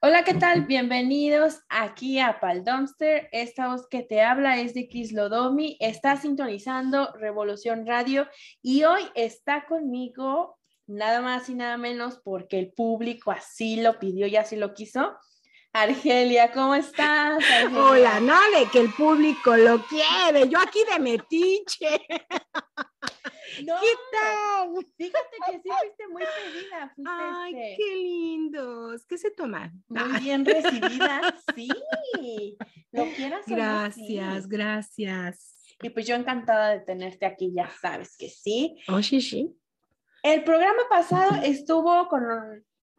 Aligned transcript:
Hola, 0.00 0.22
¿qué 0.22 0.34
tal? 0.34 0.66
Bienvenidos 0.66 1.62
aquí 1.68 2.20
a 2.20 2.38
Pal 2.38 2.62
Dumpster. 2.62 3.28
Esta 3.32 3.68
voz 3.68 3.88
que 3.88 4.02
te 4.02 4.22
habla 4.22 4.60
es 4.60 4.72
de 4.72 4.86
Chris 4.88 5.12
Lodomi. 5.12 5.76
Está 5.80 6.16
sintonizando 6.16 7.12
Revolución 7.14 7.86
Radio 7.86 8.28
y 8.62 8.84
hoy 8.84 9.02
está 9.16 9.66
conmigo 9.66 10.58
nada 10.86 11.22
más 11.22 11.48
y 11.48 11.54
nada 11.54 11.76
menos 11.76 12.20
porque 12.22 12.58
el 12.58 12.72
público 12.72 13.32
así 13.32 13.80
lo 13.80 13.98
pidió 13.98 14.28
y 14.28 14.36
así 14.36 14.54
lo 14.54 14.72
quiso. 14.72 15.16
Argelia, 15.76 16.52
¿cómo 16.52 16.76
estás? 16.76 17.42
Hola, 17.76 18.20
Nale, 18.20 18.68
que 18.70 18.78
el 18.78 18.92
público 18.92 19.56
lo 19.56 19.84
quiere. 19.84 20.48
Yo 20.48 20.60
aquí 20.60 20.78
de 20.90 21.00
metiche. 21.00 22.00
No, 23.64 23.76
¿Qué 23.80 23.86
tal? 24.10 24.68
Fíjate 24.96 25.36
que 25.46 25.52
sí 25.62 25.68
fuiste 25.68 26.08
muy 26.08 26.22
pedida. 26.24 26.92
Ay, 27.06 27.54
este 27.54 27.76
qué 27.76 27.94
lindos. 27.94 29.06
¿Qué 29.06 29.16
se 29.16 29.30
toman? 29.30 29.80
Muy 29.86 30.18
bien 30.18 30.44
recibida, 30.44 31.36
sí. 31.54 31.68
Lo 32.90 33.04
quieras. 33.14 33.44
Gracias, 33.46 34.48
gracias. 34.48 35.76
Y 35.80 35.90
pues 35.90 36.04
yo 36.04 36.16
encantada 36.16 36.70
de 36.70 36.80
tenerte 36.80 37.26
aquí, 37.26 37.52
ya 37.54 37.70
sabes 37.80 38.16
que 38.16 38.28
sí. 38.28 38.76
Oh, 38.88 39.00
sí, 39.00 39.20
sí. 39.20 39.56
El 40.24 40.42
programa 40.42 40.82
pasado 40.90 41.40
estuvo 41.44 42.08
con 42.08 42.24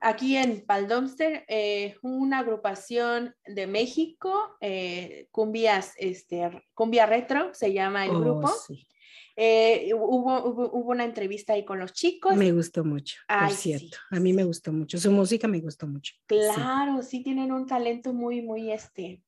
aquí 0.05 0.37
en 0.37 0.63
Paldomster, 0.65 1.45
eh, 1.47 1.95
una 2.03 2.39
agrupación 2.39 3.35
de 3.45 3.65
México, 3.65 4.55
eh, 4.61 5.27
cumbias, 5.31 5.93
este, 5.97 6.63
cumbia 6.75 7.07
retro, 7.07 7.51
se 7.53 7.73
llama 7.73 8.05
el 8.05 8.11
oh, 8.11 8.19
grupo. 8.19 8.47
Sí. 8.67 8.87
Eh, 9.35 9.91
hubo, 9.93 10.45
hubo, 10.45 10.91
una 10.91 11.03
entrevista 11.03 11.53
ahí 11.53 11.65
con 11.65 11.79
los 11.79 11.91
chicos. 11.91 12.35
Me 12.35 12.51
gustó 12.51 12.85
mucho, 12.85 13.17
por 13.27 13.51
cierto. 13.51 13.97
a 14.11 14.19
mí 14.19 14.31
me 14.31 14.43
gustó 14.43 14.71
mucho. 14.71 14.97
Su 14.97 15.11
música 15.11 15.47
me 15.47 15.59
gustó 15.59 15.87
mucho. 15.87 16.13
Claro, 16.27 17.01
sí, 17.01 17.21
tienen 17.23 17.51
un 17.51 17.65
talento 17.65 18.13
muy, 18.13 18.41
muy, 18.41 18.71
este, 18.71 19.23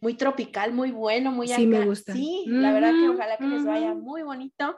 muy 0.00 0.14
tropical, 0.14 0.72
muy 0.72 0.90
bueno, 0.90 1.30
muy 1.30 1.46
Sí, 1.46 1.66
me 1.66 1.84
gusta. 1.84 2.14
Sí, 2.14 2.44
la 2.46 2.72
verdad 2.72 2.92
que 2.92 3.08
ojalá 3.10 3.36
que 3.36 3.46
les 3.46 3.64
vaya 3.64 3.94
muy 3.94 4.22
bonito. 4.22 4.76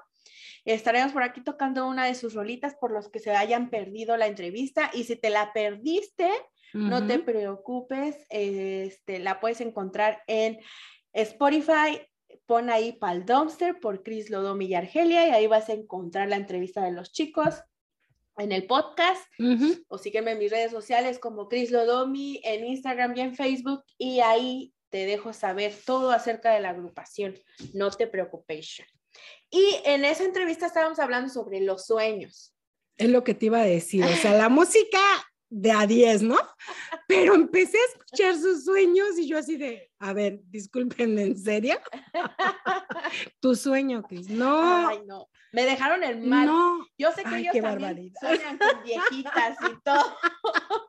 Estaremos 0.65 1.13
por 1.13 1.23
aquí 1.23 1.43
tocando 1.43 1.87
una 1.87 2.07
de 2.07 2.15
sus 2.15 2.35
rolitas 2.35 2.75
por 2.75 2.91
los 2.91 3.11
que 3.11 3.19
se 3.19 3.33
hayan 3.33 3.71
perdido 3.71 4.17
la 4.17 4.27
entrevista. 4.27 4.91
Y 4.95 5.05
si 5.05 5.17
te 5.17 5.31
la 5.31 5.53
perdiste, 5.53 6.31
no 6.73 7.07
te 7.07 7.21
preocupes, 7.21 8.27
este, 8.31 9.21
la 9.21 9.39
puedes 9.39 9.61
encontrar 9.61 10.23
en 10.27 10.59
Spotify, 11.13 12.01
pon 12.47 12.69
ahí 12.69 12.93
Pal 12.93 13.25
Dumpster 13.25 13.79
por 13.79 14.03
Chris 14.03 14.29
Lodomi 14.29 14.67
y 14.67 14.75
Argelia 14.75 15.29
y 15.29 15.31
ahí 15.31 15.47
vas 15.47 15.69
a 15.69 15.75
encontrar 15.75 16.29
la 16.29 16.37
entrevista 16.37 16.83
de 16.83 16.91
los 16.91 17.13
chicos 17.13 17.63
en 18.39 18.51
el 18.51 18.67
podcast 18.67 19.23
o 19.87 19.99
sígueme 19.99 20.33
en 20.33 20.39
mis 20.39 20.51
redes 20.51 20.73
sociales 20.73 21.21
como 21.21 21.49
Chris 21.49 21.71
Lodomi 21.71 22.41
en 22.43 22.67
Instagram 22.67 23.17
y 23.17 23.21
en 23.21 23.37
Facebook 23.37 23.85
y 23.97 24.19
ahí 24.19 24.75
te 24.91 25.07
dejo 25.07 25.33
saber 25.33 25.73
todo 25.87 26.11
acerca 26.11 26.53
de 26.53 26.61
la 26.61 26.71
agrupación. 26.71 27.35
No 27.73 27.91
te 27.91 28.07
preocupes. 28.07 28.83
Y 29.51 29.77
en 29.85 30.05
esa 30.05 30.25
entrevista 30.25 30.67
estábamos 30.67 30.99
hablando 30.99 31.33
sobre 31.33 31.61
los 31.61 31.87
sueños. 31.87 32.55
Es 32.97 33.09
lo 33.09 33.25
que 33.25 33.35
te 33.35 33.47
iba 33.47 33.61
a 33.61 33.65
decir, 33.65 34.05
o 34.05 34.17
sea, 34.17 34.33
la 34.37 34.49
música 34.49 35.01
de 35.49 35.71
a 35.71 35.87
10, 35.87 36.23
¿no? 36.23 36.39
Pero 37.07 37.35
empecé 37.35 37.79
a 37.79 37.93
escuchar 37.93 38.37
sus 38.37 38.65
sueños 38.65 39.19
y 39.19 39.29
yo 39.29 39.39
así 39.39 39.57
de, 39.57 39.91
a 40.01 40.13
ver, 40.13 40.41
disculpen, 40.47 41.19
¿en 41.19 41.39
serio? 41.39 41.79
tu 43.41 43.55
sueño, 43.55 44.03
Cris, 44.03 44.29
no. 44.29 44.89
Ay, 44.89 45.03
no. 45.07 45.29
Me 45.53 45.65
dejaron 45.65 46.03
el 46.03 46.21
mal. 46.21 46.47
No. 46.47 46.85
Yo 46.99 47.13
sé 47.13 47.23
que 47.23 47.37
ellos 47.37 47.55
también 47.61 48.13
sueñan 48.21 48.59
con 48.59 48.83
viejitas 48.83 49.57
y 49.71 49.83
todo. 49.85 50.17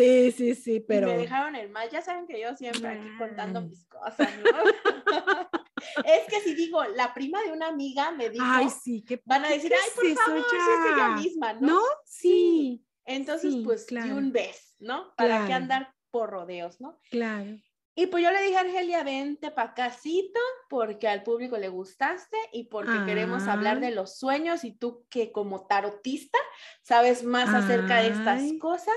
Sí, 0.00 0.32
sí, 0.32 0.54
sí, 0.54 0.80
pero. 0.80 1.08
me 1.08 1.18
dejaron 1.18 1.54
el 1.56 1.68
mal. 1.68 1.88
Ya 1.90 2.00
saben 2.00 2.26
que 2.26 2.40
yo 2.40 2.56
siempre 2.56 2.88
aquí 2.88 3.08
contando 3.18 3.60
mis 3.60 3.84
cosas, 3.86 4.30
¿no? 4.38 4.50
es 6.04 6.26
que 6.28 6.40
si 6.42 6.54
digo, 6.54 6.82
la 6.84 7.12
prima 7.12 7.42
de 7.42 7.52
una 7.52 7.68
amiga 7.68 8.10
me 8.12 8.30
dijo. 8.30 8.44
Ay, 8.46 8.68
sí, 8.70 9.02
que 9.02 9.20
van 9.24 9.44
a 9.44 9.50
decir, 9.50 9.72
ay, 9.74 9.90
por 9.94 10.24
favor, 10.24 10.38
es 10.38 10.92
ella 10.92 11.08
misma, 11.16 11.52
¿no? 11.54 11.66
¿No? 11.68 11.82
Sí. 12.06 12.84
Entonces, 13.04 13.54
pues, 13.64 13.86
claro. 13.86 14.16
un 14.16 14.32
vez, 14.32 14.76
¿no? 14.78 15.14
Para 15.16 15.46
qué 15.46 15.52
andar 15.52 15.92
por 16.10 16.30
rodeos, 16.30 16.80
¿no? 16.80 16.98
Claro. 17.10 17.58
Y 17.94 18.06
pues 18.06 18.24
yo 18.24 18.30
le 18.30 18.40
dije 18.40 18.56
a 18.56 18.60
Argelia, 18.60 19.02
vente 19.02 19.50
pa' 19.50 19.74
casito, 19.74 20.40
porque 20.70 21.08
al 21.08 21.22
público 21.22 21.58
le 21.58 21.68
gustaste 21.68 22.36
y 22.52 22.64
porque 22.64 23.04
queremos 23.04 23.46
hablar 23.48 23.78
ah. 23.78 23.80
de 23.80 23.90
los 23.90 24.16
sueños 24.16 24.64
y 24.64 24.72
tú 24.72 25.04
que 25.10 25.32
como 25.32 25.66
tarotista 25.66 26.38
sabes 26.82 27.24
más 27.24 27.52
acerca 27.52 28.00
de 28.00 28.08
estas 28.08 28.42
cosas 28.58 28.94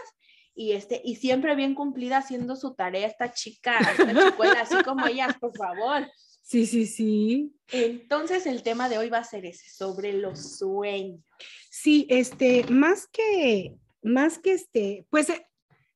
y 0.55 0.73
este 0.73 1.01
y 1.03 1.15
siempre 1.15 1.55
bien 1.55 1.75
cumplida 1.75 2.17
haciendo 2.17 2.55
su 2.55 2.73
tarea 2.75 3.07
esta 3.07 3.31
chica, 3.31 3.77
esta 3.79 4.29
chicuela, 4.29 4.61
así 4.61 4.75
como 4.83 5.05
ellas, 5.07 5.35
por 5.39 5.55
favor. 5.57 6.07
Sí, 6.41 6.65
sí, 6.65 6.85
sí. 6.85 7.55
Entonces 7.71 8.45
el 8.45 8.63
tema 8.63 8.89
de 8.89 8.97
hoy 8.97 9.09
va 9.09 9.19
a 9.19 9.23
ser 9.23 9.45
ese, 9.45 9.69
sobre 9.69 10.13
los 10.13 10.57
sueños. 10.57 11.21
Sí, 11.69 12.05
este, 12.09 12.65
más 12.69 13.07
que 13.07 13.75
más 14.03 14.37
que 14.37 14.51
este, 14.51 15.07
pues 15.09 15.29
eh, 15.29 15.47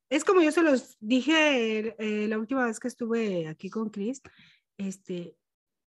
es 0.09 0.23
como 0.23 0.41
yo 0.41 0.51
se 0.51 0.63
los 0.63 0.97
dije 0.99 1.95
eh, 1.99 2.27
la 2.27 2.39
última 2.39 2.65
vez 2.65 2.79
que 2.79 2.87
estuve 2.87 3.47
aquí 3.47 3.69
con 3.69 3.89
Chris, 3.89 4.21
este, 4.77 5.35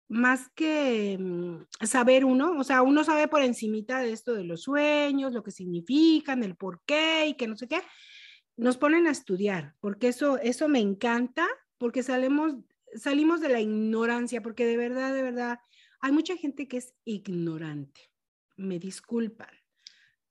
más 0.08 0.50
que 0.54 1.18
mm, 1.20 1.86
saber 1.86 2.24
uno, 2.24 2.58
o 2.60 2.64
sea, 2.64 2.84
uno 2.84 3.04
sabe 3.04 3.28
por 3.28 3.42
encimita 3.42 4.00
de 4.00 4.12
esto 4.12 4.34
de 4.34 4.44
los 4.44 4.62
sueños, 4.62 5.34
lo 5.34 5.44
que 5.44 5.52
significan, 5.52 6.44
el 6.44 6.56
por 6.56 6.82
qué 6.86 7.28
y 7.28 7.34
que 7.34 7.48
no 7.48 7.58
sé 7.58 7.68
qué, 7.68 7.82
nos 8.56 8.78
ponen 8.78 9.08
a 9.08 9.12
estudiar, 9.12 9.76
porque 9.80 10.10
eso, 10.10 10.38
eso 10.40 10.68
me 10.68 10.80
encanta, 10.80 11.48
porque 11.78 12.04
salimos, 12.04 12.56
salimos 12.96 13.42
de 13.42 13.50
la 13.50 13.60
ignorancia, 13.60 14.42
porque 14.42 14.66
de 14.66 14.78
verdad, 14.78 15.14
de 15.14 15.24
verdad, 15.24 15.60
hay 16.00 16.12
mucha 16.12 16.36
gente 16.38 16.68
que 16.68 16.78
es 16.78 16.94
ignorante, 17.06 18.12
me 18.56 18.80
disculpan 18.80 19.50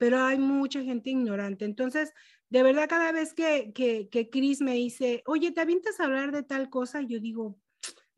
pero 0.03 0.19
hay 0.19 0.37
mucha 0.37 0.83
gente 0.83 1.10
ignorante. 1.10 1.65
Entonces, 1.65 2.12
de 2.50 2.65
verdad, 2.65 2.88
cada 2.88 3.12
vez 3.12 3.34
que, 3.34 3.72
que, 3.72 4.09
que 4.09 4.31
Chris 4.31 4.60
me 4.60 4.75
dice, 4.75 5.22
oye, 5.27 5.53
¿te 5.53 5.60
avientas 5.60 6.00
a 6.00 6.06
hablar 6.06 6.33
de 6.33 6.43
tal 6.43 6.71
cosa? 6.71 7.03
Yo 7.03 7.21
digo, 7.21 7.56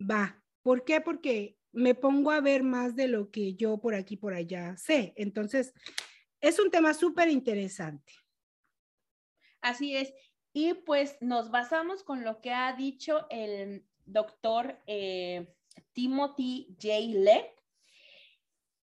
va. 0.01 0.43
¿Por 0.63 0.87
qué? 0.87 1.03
Porque 1.03 1.59
me 1.73 1.95
pongo 1.95 2.31
a 2.31 2.41
ver 2.41 2.63
más 2.63 2.97
de 2.97 3.09
lo 3.09 3.31
que 3.31 3.53
yo 3.55 3.77
por 3.83 3.95
aquí, 3.95 4.17
por 4.17 4.33
allá 4.33 4.79
sé. 4.79 5.13
Entonces, 5.17 5.75
es 6.41 6.59
un 6.59 6.71
tema 6.71 6.95
súper 6.95 7.29
interesante. 7.29 8.15
Así 9.65 9.97
es. 9.97 10.13
Y 10.53 10.75
pues 10.75 11.17
nos 11.21 11.51
basamos 11.51 12.05
con 12.05 12.23
lo 12.23 12.41
que 12.41 12.53
ha 12.53 12.73
dicho 12.75 13.27
el 13.31 13.85
doctor 14.05 14.79
eh, 14.87 15.53
Timothy 15.93 16.77
J. 16.81 17.19
Leck 17.19 17.55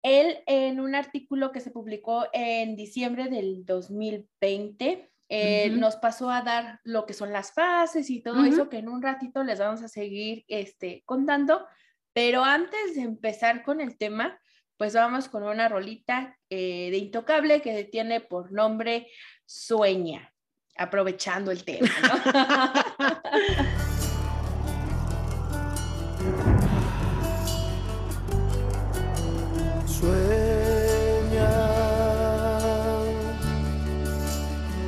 él 0.01 0.37
en 0.45 0.79
un 0.79 0.95
artículo 0.95 1.51
que 1.51 1.59
se 1.59 1.71
publicó 1.71 2.27
en 2.31 2.75
diciembre 2.75 3.27
del 3.29 3.65
2020, 3.65 5.11
eh, 5.31 5.69
nos 5.71 5.97
pasó 5.97 6.31
a 6.31 6.41
dar 6.41 6.79
lo 6.83 7.05
que 7.05 7.13
son 7.13 7.31
las 7.31 7.51
fases 7.51 8.09
y 8.09 8.21
todo 8.21 8.45
eso 8.45 8.69
que 8.69 8.77
en 8.77 8.89
un 8.89 9.01
ratito 9.01 9.43
les 9.43 9.59
vamos 9.59 9.83
a 9.83 9.87
seguir 9.87 10.45
este, 10.47 11.03
contando. 11.05 11.67
Pero 12.13 12.43
antes 12.43 12.95
de 12.95 13.01
empezar 13.01 13.61
con 13.61 13.81
el 13.81 13.97
tema, 13.97 14.39
pues 14.77 14.93
vamos 14.93 15.29
con 15.29 15.43
una 15.43 15.67
rolita 15.67 16.37
eh, 16.49 16.89
de 16.89 16.97
Intocable 16.97 17.61
que 17.61 17.83
tiene 17.83 18.21
por 18.21 18.51
nombre 18.51 19.07
Sueña, 19.45 20.33
aprovechando 20.79 21.51
el 21.51 21.63
tema. 21.63 21.89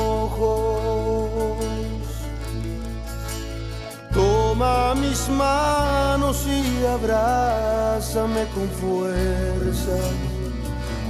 toma 4.13 4.93
mis 4.95 5.27
manos 5.29 6.45
y 6.45 6.85
abrázame 6.85 8.45
con 8.53 8.69
fuerza, 8.69 9.97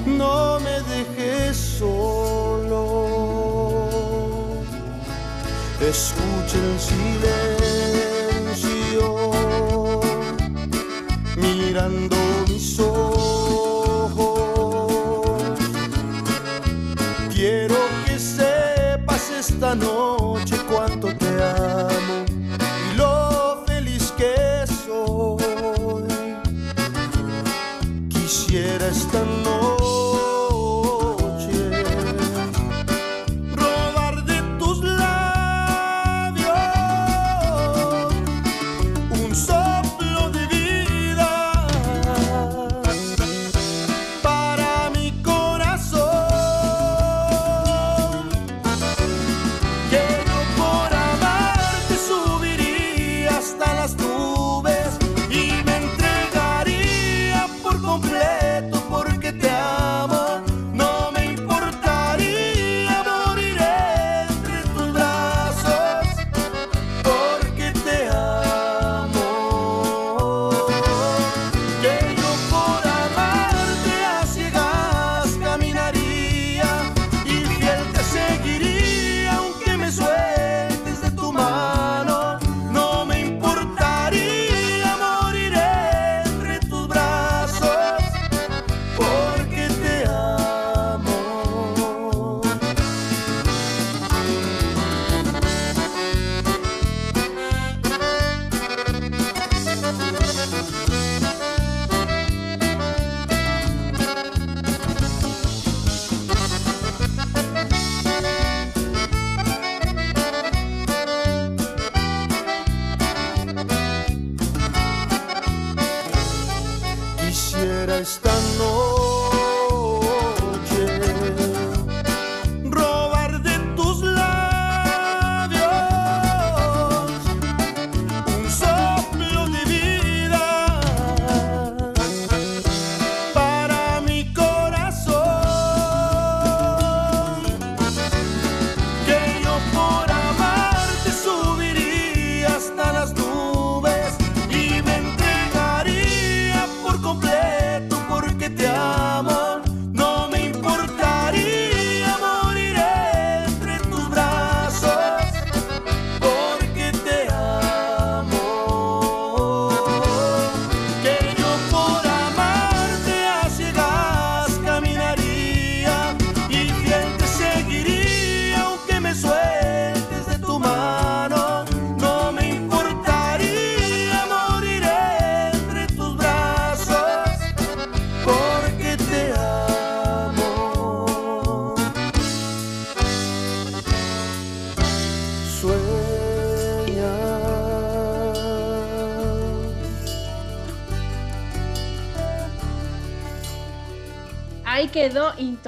no 0.06 0.60
me 0.62 0.80
dejes 0.94 1.69
solo. 1.80 2.84
Escucha 5.80 6.58
el 6.58 6.78
silencio, 8.50 9.06
mirando 11.38 12.18
mis 12.48 12.80
ojos 12.80 12.88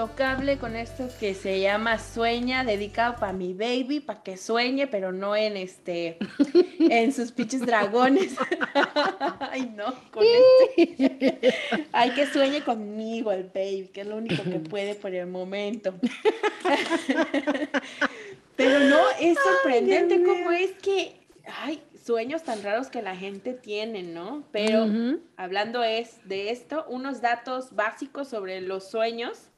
intocable 0.02 0.58
con 0.58 0.76
esto 0.76 1.08
que 1.20 1.36
se 1.36 1.60
llama 1.60 2.00
Sueña, 2.00 2.64
dedicado 2.64 3.18
para 3.18 3.34
mi 3.34 3.54
baby, 3.54 4.00
para 4.00 4.24
que 4.24 4.36
sueñe, 4.36 4.88
pero 4.88 5.12
no 5.12 5.36
en 5.36 5.58
este, 5.58 6.18
en 6.80 7.14
sus 7.14 7.32
pinches 7.32 7.62
dragones. 7.62 8.36
Ay, 9.40 9.72
no, 9.76 9.94
con 10.10 10.26
este. 10.76 11.54
Hay 11.92 12.16
que 12.16 12.26
sueñe 12.26 12.64
conmigo 12.64 13.32
el 13.32 13.44
baby, 13.44 13.92
que 13.94 14.02
es 14.02 14.08
lo 14.08 14.18
único 14.18 14.42
que 14.42 14.58
puede 14.58 14.96
por 14.96 15.14
el 15.14 15.28
momento. 15.28 15.94
pero 18.56 18.80
no, 18.80 19.02
es 19.20 19.38
sorprendente 19.38 20.24
cómo 20.24 20.52
es 20.52 20.72
que, 20.82 21.14
ay, 21.46 21.80
sueños 22.04 22.42
tan 22.42 22.64
raros 22.64 22.88
que 22.88 23.04
la 23.04 23.16
gente 23.16 23.54
tiene, 23.54 24.02
¿no? 24.02 24.46
Pero 24.52 24.88
hablando 25.38 25.84
es 25.84 26.28
de 26.28 26.50
esto, 26.50 26.88
unos 26.90 27.22
datos 27.22 27.76
básicos 27.76 28.30
sobre 28.30 28.62
los 28.62 28.90
sueños. 28.90 29.51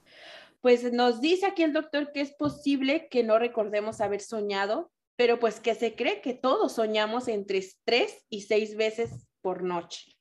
Pues 0.64 0.94
nos 0.94 1.20
dice 1.20 1.46
aquí 1.46 1.62
el 1.62 1.74
doctor 1.74 2.14
que 2.14 2.22
es 2.22 2.32
posible 2.32 3.10
que 3.10 3.22
no 3.22 3.38
recordemos 3.38 4.00
haber 4.00 4.22
soñado, 4.22 4.94
pero 5.18 5.38
pues 5.38 5.60
que 5.60 5.76
se 5.76 5.94
cree 5.94 6.22
que 6.22 6.34
todos 6.34 6.76
soñamos 6.76 7.28
entre 7.28 7.62
tres 7.84 8.24
y 8.30 8.44
seis 8.44 8.78
veces 8.78 9.28
por 9.42 9.62
noche. 9.62 10.14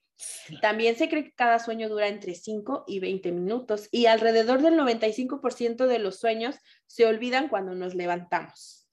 También 0.60 0.96
se 0.96 1.08
cree 1.08 1.22
que 1.22 1.32
cada 1.32 1.60
sueño 1.60 1.88
dura 1.88 2.08
entre 2.08 2.34
5 2.34 2.86
y 2.88 2.98
20 2.98 3.30
minutos 3.30 3.88
y 3.92 4.06
alrededor 4.06 4.62
del 4.62 4.74
95% 4.74 5.86
de 5.86 5.98
los 6.00 6.18
sueños 6.18 6.56
se 6.88 7.06
olvidan 7.06 7.46
cuando 7.48 7.76
nos 7.76 7.94
levantamos. 7.94 8.88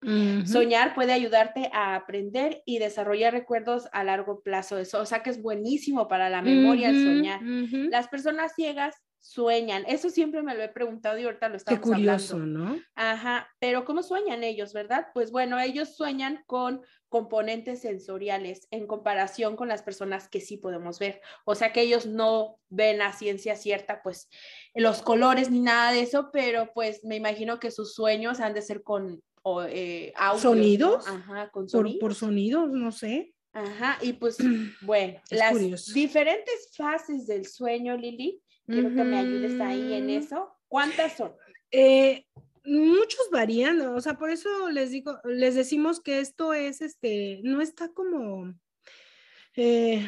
Soñar 0.45 0.93
puede 0.93 1.13
ayudarte 1.13 1.71
a 1.73 1.95
aprender 1.95 2.61
y 2.63 2.77
desarrollar 2.77 3.33
recuerdos 3.33 3.89
a 3.91 4.03
largo 4.03 4.41
plazo. 4.43 4.77
Eso, 4.77 5.01
o 5.01 5.05
sea 5.07 5.23
que 5.23 5.31
es 5.31 5.41
buenísimo 5.41 6.07
para 6.07 6.29
la 6.29 6.43
memoria 6.43 6.89
el 6.89 7.03
soñar. 7.03 7.41
Las 7.41 8.07
personas 8.07 8.53
ciegas 8.55 8.95
sueñan. 9.19 9.83
Eso 9.87 10.09
siempre 10.09 10.41
me 10.41 10.55
lo 10.55 10.63
he 10.63 10.69
preguntado 10.69 11.17
y 11.17 11.25
ahorita 11.25 11.49
lo 11.49 11.57
estamos 11.57 11.79
Qué 11.79 11.85
curioso, 11.85 12.39
¿no? 12.39 12.79
Ajá, 12.95 13.49
pero 13.59 13.85
¿cómo 13.85 14.03
sueñan 14.03 14.43
ellos, 14.43 14.73
verdad? 14.73 15.07
Pues 15.13 15.31
bueno, 15.31 15.59
ellos 15.59 15.95
sueñan 15.95 16.43
con 16.47 16.81
componentes 17.09 17.81
sensoriales 17.81 18.67
en 18.71 18.87
comparación 18.87 19.55
con 19.55 19.67
las 19.67 19.81
personas 19.81 20.29
que 20.29 20.41
sí 20.41 20.57
podemos 20.57 20.99
ver. 20.99 21.21
O 21.45 21.55
sea 21.55 21.73
que 21.73 21.81
ellos 21.81 22.05
no 22.05 22.59
ven 22.69 23.01
a 23.01 23.13
ciencia 23.13 23.55
cierta, 23.55 24.01
pues 24.03 24.29
los 24.75 25.01
colores 25.01 25.49
ni 25.49 25.59
nada 25.59 25.91
de 25.91 26.01
eso, 26.01 26.29
pero 26.31 26.71
pues 26.73 27.03
me 27.03 27.15
imagino 27.15 27.59
que 27.59 27.71
sus 27.71 27.93
sueños 27.93 28.39
han 28.39 28.53
de 28.53 28.61
ser 28.61 28.83
con 28.83 29.21
o, 29.41 29.63
eh, 29.63 30.13
¿Sonidos? 30.37 31.07
Ajá, 31.07 31.49
con 31.49 31.69
sonidos. 31.69 31.99
Por, 31.99 32.13
sonidos, 32.13 32.69
no 32.71 32.91
sé. 32.91 33.33
Ajá, 33.53 33.97
y 34.01 34.13
pues 34.13 34.37
bueno, 34.81 35.19
las 35.29 35.93
diferentes 35.93 36.71
fases 36.75 37.25
del 37.25 37.47
sueño, 37.47 37.97
Lili, 37.97 38.41
quiero 38.69 38.89
que 38.89 39.03
me 39.03 39.19
ayudes 39.19 39.59
ahí 39.59 39.93
en 39.93 40.09
eso. 40.09 40.55
¿Cuántas 40.67 41.17
son? 41.17 41.33
Eh, 41.71 42.25
muchos 42.63 43.29
varían, 43.31 43.81
o 43.81 44.01
sea, 44.01 44.17
por 44.17 44.29
eso 44.29 44.69
les 44.69 44.91
digo, 44.91 45.19
les 45.23 45.55
decimos 45.55 45.99
que 45.99 46.19
esto 46.19 46.53
es, 46.53 46.81
este, 46.81 47.41
no 47.43 47.61
está 47.61 47.89
como, 47.89 48.53
eh, 49.55 50.07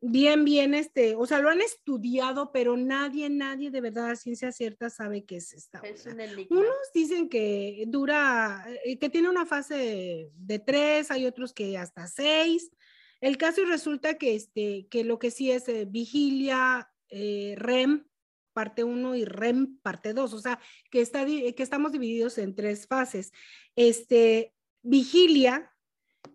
bien, 0.00 0.44
bien, 0.44 0.74
este, 0.74 1.14
o 1.14 1.26
sea, 1.26 1.38
lo 1.38 1.48
han 1.48 1.60
estudiado, 1.60 2.50
pero 2.52 2.76
nadie, 2.76 3.30
nadie 3.30 3.70
de 3.70 3.80
verdad 3.80 4.10
a 4.10 4.16
ciencia 4.16 4.52
cierta 4.52 4.90
sabe 4.90 5.24
qué 5.24 5.36
es 5.36 5.52
esta. 5.52 5.80
Unos 6.50 6.92
dicen 6.92 7.28
que 7.28 7.84
dura, 7.86 8.66
eh, 8.84 8.98
que 8.98 9.08
tiene 9.08 9.30
una 9.30 9.46
fase 9.46 10.30
de 10.34 10.58
tres, 10.58 11.10
hay 11.10 11.24
otros 11.26 11.52
que 11.52 11.78
hasta 11.78 12.06
seis. 12.08 12.70
El 13.20 13.36
caso 13.38 13.64
resulta 13.64 14.18
que, 14.18 14.34
este, 14.34 14.88
que 14.90 15.04
lo 15.04 15.18
que 15.20 15.30
sí 15.30 15.52
es 15.52 15.68
eh, 15.68 15.86
vigilia, 15.88 16.91
eh, 17.12 17.54
REM, 17.56 18.06
parte 18.52 18.84
1 18.84 19.16
y 19.16 19.24
REM, 19.24 19.78
parte 19.82 20.12
2, 20.12 20.32
o 20.32 20.38
sea, 20.38 20.58
que, 20.90 21.00
está, 21.00 21.24
que 21.24 21.54
estamos 21.58 21.92
divididos 21.92 22.38
en 22.38 22.54
tres 22.54 22.86
fases. 22.86 23.32
Este, 23.76 24.54
vigilia 24.82 25.72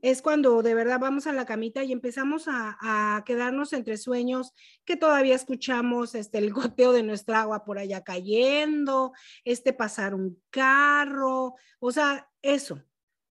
es 0.01 0.22
cuando 0.22 0.62
de 0.62 0.74
verdad 0.74 1.00
vamos 1.00 1.27
a 1.27 1.34
la 1.34 1.46
camita 1.46 1.84
y 1.84 1.91
empezamos 1.91 2.46
a, 2.48 3.24
quedarnos 3.25 3.74
entre 3.74 3.98
sueños 3.98 4.53
que 4.86 4.96
todavía 4.96 5.36
escuchamos 5.36 6.15
este, 6.15 6.38
el 6.38 6.53
goteo 6.53 6.91
de 6.93 7.03
nuestra 7.03 7.41
agua 7.41 7.65
por 7.65 7.79
allá 7.79 8.03
cayendo, 8.03 9.13
este 9.43 9.74
pasar 9.74 10.13
un 10.13 10.41
carro, 10.50 11.55
o 11.79 11.91
sea, 11.91 12.29
eso, 12.41 12.84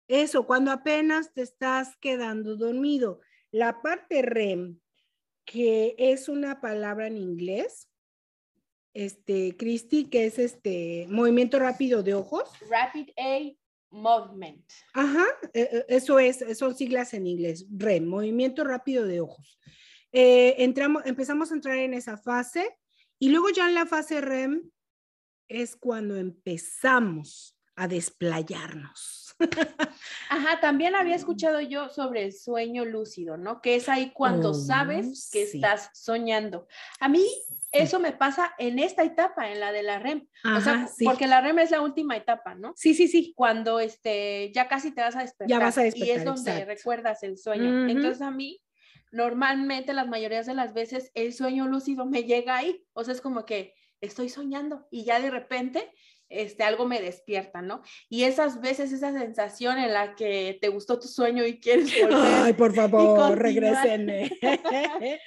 eso, 0.09 0.47
cuando 0.47 0.73
apenas 0.73 1.33
te 1.33 1.43
estás 1.43 1.97
quedando 1.99 2.57
dormido. 2.57 3.21
La 3.51 3.81
parte 3.81 4.23
REM, 4.23 4.79
que 5.51 5.95
es 5.97 6.29
una 6.29 6.61
palabra 6.61 7.07
en 7.07 7.17
inglés, 7.17 7.89
este, 8.93 9.57
Cristi, 9.57 10.05
que 10.05 10.27
es 10.27 10.39
este 10.39 11.07
movimiento 11.09 11.59
rápido 11.59 12.03
de 12.03 12.13
ojos. 12.13 12.51
Rapid 12.69 13.09
A 13.17 13.57
Movement. 13.91 14.63
Ajá, 14.93 15.25
e, 15.55 15.63
e, 15.63 15.87
eso 15.89 16.19
es, 16.19 16.45
son 16.59 16.77
siglas 16.77 17.15
en 17.15 17.27
inglés, 17.27 17.67
REM, 17.71 18.05
movimiento 18.05 18.63
rápido 18.63 19.07
de 19.07 19.23
ojos. 19.23 19.59
Eh, 20.13 20.57
entramos, 20.59 21.03
empezamos 21.07 21.51
a 21.51 21.55
entrar 21.55 21.79
en 21.79 21.95
esa 21.95 22.19
fase 22.19 22.77
y 23.19 23.31
luego 23.31 23.49
ya 23.49 23.69
en 23.69 23.75
la 23.75 23.87
fase 23.87 24.21
REM 24.21 24.71
es 25.49 25.77
cuando 25.77 26.17
empezamos 26.17 27.59
a 27.75 27.89
desplayarnos. 27.89 29.28
Ajá, 30.31 30.61
también 30.61 30.95
había 30.95 31.15
escuchado 31.15 31.61
yo 31.61 31.89
sobre 31.89 32.25
el 32.25 32.33
sueño 32.33 32.85
lúcido, 32.85 33.37
¿no? 33.37 33.61
Que 33.61 33.77
es 33.77 33.89
ahí 33.89 34.11
cuando 34.13 34.51
oh, 34.51 34.55
sabes 34.55 35.31
que 35.33 35.43
estás 35.43 35.91
soñando. 35.95 36.67
A 37.01 37.09
mí 37.09 37.25
eso 37.73 38.01
me 38.01 38.13
pasa 38.13 38.55
en 38.59 38.79
esta 38.79 39.05
etapa, 39.05 39.51
en 39.51 39.61
la 39.61 39.73
de 39.73 39.83
la 39.83 39.99
REM. 39.99 40.27
o 40.57 40.61
sea, 40.61 40.89
porque 41.05 41.27
la 41.27 41.41
REM 41.41 41.59
es 41.61 41.71
la 41.71 41.81
última 41.81 42.17
etapa, 42.17 42.55
¿no? 42.55 42.73
Sí, 42.77 42.95
sí, 42.95 43.09
sí. 43.09 43.33
Cuando 43.37 43.81
este, 43.81 44.51
ya 44.53 44.69
casi 44.69 44.93
te 44.93 45.03
vas 45.03 45.17
a 45.17 45.21
despertar. 45.21 45.49
Ya 45.49 45.65
vas 45.65 45.79
a 45.79 45.83
despertar. 45.83 46.09
Y 46.09 46.19
es 46.19 46.25
donde 46.25 46.65
recuerdas 46.65 47.23
el 47.23 47.39
sueño. 47.39 47.89
Entonces 47.89 48.23
a 48.23 48.31
mí, 48.31 48.61
normalmente, 49.13 49.93
las 49.93 50.09
mayorías 50.09 50.47
de 50.47 50.55
las 50.55 50.73
veces, 50.73 51.11
el 51.15 51.33
sueño 51.33 51.67
lúcido 51.67 52.07
me 52.07 52.25
llega 52.25 52.57
ahí. 52.57 52.85
O 52.93 53.05
sea, 53.05 53.15
es 53.15 53.21
como 53.21 53.45
que 53.45 53.75
estoy 54.01 54.29
soñando 54.29 54.87
y 54.91 55.05
ya 55.05 55.21
de 55.21 55.31
repente 55.31 55.93
este, 56.29 56.63
algo 56.63 56.87
me 56.87 57.01
despierta, 57.01 57.63
¿no? 57.63 57.83
Y 58.09 58.25
esas 58.25 58.61
veces, 58.61 58.93
esa 58.93 59.13
sensación 59.13 59.79
en 59.79 59.93
la 59.93 60.15
que 60.15 60.59
te 60.61 60.69
gustó 60.69 60.99
tu 60.99 61.09
sueño 61.09 61.45
y 61.47 61.59
quieres 61.61 61.91
volver. 62.03 62.19
Ay, 62.21 62.53
por 62.53 62.75
favor, 62.75 63.39
regresenme. 63.39 64.31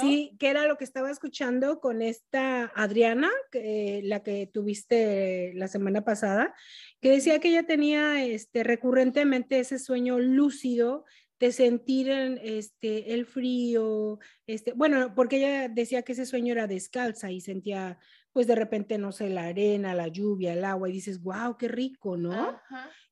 Sí, 0.00 0.36
que 0.38 0.48
era 0.48 0.68
lo 0.68 0.76
que 0.76 0.84
estaba 0.84 1.10
escuchando 1.10 1.80
con 1.80 2.02
esta 2.02 2.70
Adriana, 2.76 3.28
la 3.52 4.22
que 4.22 4.46
tuviste 4.46 5.52
la 5.54 5.66
semana 5.66 6.04
pasada, 6.04 6.54
que 7.00 7.10
decía 7.10 7.40
que 7.40 7.48
ella 7.48 7.64
tenía 7.64 8.24
este, 8.24 8.62
recurrentemente 8.62 9.58
ese 9.58 9.80
sueño 9.80 10.20
lúcido 10.20 11.04
de 11.40 11.50
sentir 11.50 12.08
el, 12.08 12.38
este, 12.44 13.14
el 13.14 13.26
frío, 13.26 14.20
este, 14.46 14.72
bueno, 14.74 15.12
porque 15.16 15.38
ella 15.38 15.68
decía 15.68 16.02
que 16.02 16.12
ese 16.12 16.26
sueño 16.26 16.52
era 16.52 16.68
descalza 16.68 17.32
y 17.32 17.40
sentía, 17.40 17.98
pues 18.32 18.46
de 18.46 18.54
repente, 18.54 18.98
no 18.98 19.12
sé, 19.12 19.28
la 19.28 19.44
arena, 19.44 19.94
la 19.94 20.08
lluvia, 20.08 20.52
el 20.54 20.64
agua, 20.64 20.88
y 20.88 20.92
dices, 20.92 21.22
wow, 21.22 21.56
qué 21.58 21.68
rico, 21.68 22.16
¿no? 22.16 22.60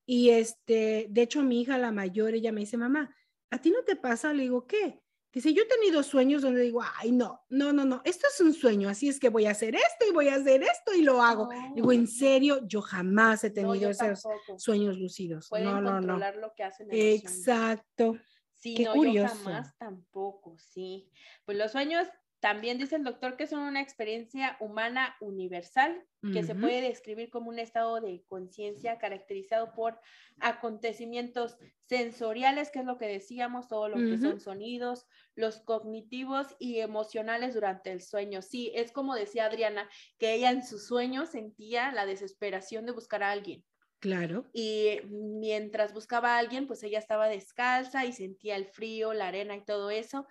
Y 0.07 0.31
este, 0.31 1.07
de 1.11 1.23
hecho, 1.23 1.43
mi 1.43 1.61
hija, 1.61 1.79
la 1.79 1.93
mayor, 1.93 2.35
ella 2.35 2.53
me 2.53 2.61
dice, 2.61 2.77
mamá, 2.77 3.15
¿a 3.51 3.59
ti 3.59 3.71
no 3.71 3.83
te 3.85 3.97
pasa? 3.97 4.33
Le 4.33 4.45
digo, 4.45 4.67
¿qué? 4.67 5.03
Dice, 5.33 5.55
yo 5.55 5.63
he 5.63 5.67
tenido 5.67 6.03
sueños 6.03 6.43
donde 6.43 6.63
digo, 6.63 6.83
ay, 6.97 7.13
no, 7.13 7.45
no, 7.51 7.73
no, 7.73 7.85
no, 7.85 8.03
esto 8.05 8.27
es 8.33 8.41
un 8.41 8.53
sueño, 8.53 8.89
así 8.89 9.09
es 9.09 9.21
que 9.21 9.29
voy 9.29 9.47
a 9.47 9.53
hacer 9.53 9.77
esto 9.77 10.07
y 10.09 10.13
voy 10.13 10.29
a 10.29 10.35
hacer 10.35 10.63
esto 10.65 10.93
y 10.93 11.03
lo 11.03 11.23
hago. 11.23 11.49
Digo, 11.75 11.93
en 11.93 12.09
serio, 12.09 12.67
yo 12.67 12.83
jamás 12.83 13.45
he 13.45 13.51
tenido 13.51 13.91
esos 13.91 14.25
sueños 14.57 14.99
lúcidos. 14.99 15.49
no, 15.53 15.81
no, 15.81 16.01
no. 16.01 16.19
lo 16.19 16.53
que 16.55 16.65
hacen 16.65 16.89
Exacto. 16.91 18.17
Sí, 18.61 18.75
Qué 18.75 18.85
no, 18.85 18.93
curioso. 18.93 19.35
yo 19.35 19.45
jamás 19.45 19.79
tampoco, 19.79 20.59
sí. 20.59 21.11
Pues 21.47 21.57
los 21.57 21.73
sueños 21.73 22.07
también 22.41 22.79
dice 22.79 22.97
el 22.97 23.05
doctor 23.05 23.37
que 23.37 23.47
son 23.47 23.61
una 23.61 23.83
experiencia 23.83 24.57
humana 24.61 25.15
universal 25.21 26.07
que 26.33 26.43
se 26.43 26.55
puede 26.55 26.83
describir 26.83 27.31
como 27.31 27.49
un 27.49 27.59
estado 27.59 27.99
de 28.01 28.23
conciencia 28.29 28.99
caracterizado 28.99 29.73
por 29.73 29.99
acontecimientos 30.39 31.57
sensoriales, 31.87 32.71
que 32.71 32.81
es 32.81 32.85
lo 32.85 32.99
que 32.99 33.07
decíamos, 33.07 33.69
todo 33.69 33.89
lo 33.89 33.97
que 33.97 34.19
son 34.19 34.39
sonidos, 34.39 35.07
los 35.35 35.61
cognitivos 35.61 36.57
y 36.59 36.81
emocionales 36.81 37.55
durante 37.55 37.91
el 37.91 38.03
sueño. 38.03 38.43
Sí, 38.43 38.71
es 38.75 38.93
como 38.93 39.15
decía 39.15 39.47
Adriana, 39.47 39.89
que 40.19 40.35
ella 40.35 40.51
en 40.51 40.63
su 40.63 40.79
sueño 40.79 41.25
sentía 41.25 41.91
la 41.93 42.05
desesperación 42.05 42.85
de 42.85 42.93
buscar 42.93 43.23
a 43.23 43.31
alguien. 43.31 43.65
Claro. 44.01 44.47
Y 44.55 44.99
mientras 45.11 45.93
buscaba 45.93 46.35
a 46.35 46.39
alguien, 46.39 46.67
pues 46.67 46.83
ella 46.83 46.99
estaba 46.99 47.29
descalza 47.29 48.07
y 48.07 48.13
sentía 48.15 48.57
el 48.57 48.65
frío, 48.65 49.13
la 49.13 49.29
arena 49.29 49.57
y 49.57 49.65
todo 49.65 49.91
eso. 49.91 50.27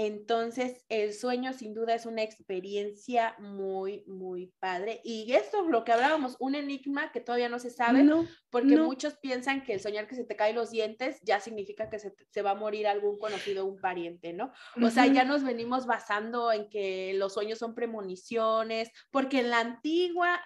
Entonces, 0.00 0.84
el 0.88 1.12
sueño 1.12 1.52
sin 1.52 1.74
duda 1.74 1.92
es 1.92 2.06
una 2.06 2.22
experiencia 2.22 3.34
muy, 3.40 4.04
muy 4.06 4.54
padre. 4.60 5.00
Y 5.02 5.32
esto 5.32 5.64
es 5.64 5.68
lo 5.68 5.82
que 5.82 5.90
hablábamos, 5.90 6.36
un 6.38 6.54
enigma 6.54 7.10
que 7.10 7.20
todavía 7.20 7.48
no 7.48 7.58
se 7.58 7.70
sabe, 7.70 8.08
porque 8.48 8.76
muchos 8.76 9.16
piensan 9.16 9.64
que 9.64 9.72
el 9.72 9.80
soñar 9.80 10.06
que 10.06 10.14
se 10.14 10.22
te 10.22 10.36
caen 10.36 10.54
los 10.54 10.70
dientes 10.70 11.18
ya 11.24 11.40
significa 11.40 11.90
que 11.90 11.98
se, 11.98 12.14
se 12.30 12.42
va 12.42 12.52
a 12.52 12.54
morir 12.54 12.86
algún 12.86 13.18
conocido 13.18 13.66
un 13.66 13.80
pariente, 13.80 14.32
¿no? 14.32 14.52
O 14.80 14.88
sea, 14.90 15.04
ya 15.06 15.24
nos 15.24 15.42
venimos 15.42 15.84
basando 15.84 16.52
en 16.52 16.70
que 16.70 17.14
los 17.14 17.34
sueños 17.34 17.58
son 17.58 17.74
premoniciones, 17.74 18.92
porque 19.10 19.40
en 19.40 19.50
la 19.50 19.58
antigua 19.58 20.40